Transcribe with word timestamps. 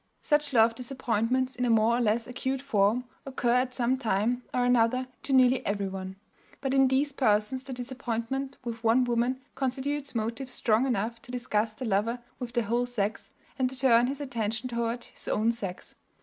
Such 0.23 0.51
love 0.51 0.73
disappointments, 0.73 1.55
in 1.55 1.63
a 1.63 1.69
more 1.69 1.95
or 1.95 2.01
less 2.01 2.25
acute 2.25 2.59
form, 2.63 3.05
occur 3.23 3.53
at 3.53 3.75
some 3.75 3.99
time 3.99 4.41
or 4.51 4.65
another 4.65 5.05
to 5.21 5.31
nearly 5.31 5.63
everyone. 5.63 6.15
But 6.59 6.73
in 6.73 6.87
these 6.87 7.13
persons 7.13 7.61
the 7.63 7.71
disappointment 7.71 8.57
with 8.63 8.83
one 8.83 9.03
woman 9.03 9.41
constitutes 9.53 10.15
motive 10.15 10.49
strong 10.49 10.87
enough 10.87 11.21
to 11.21 11.31
disgust 11.31 11.77
the 11.77 11.85
lover 11.85 12.17
with 12.39 12.53
the 12.53 12.63
whole 12.63 12.87
sex 12.87 13.29
and 13.59 13.69
to 13.69 13.77
turn 13.77 14.07
his 14.07 14.19
attention 14.19 14.69
toward 14.69 15.03
his 15.03 15.27
own 15.27 15.51
sex. 15.51 15.93